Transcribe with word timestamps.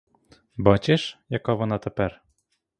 Бачиш, 0.57 1.19
яка 1.29 1.53
вона 1.53 1.77
тепер? 1.77 2.21